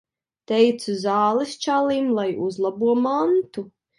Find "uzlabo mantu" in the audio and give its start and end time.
2.47-3.67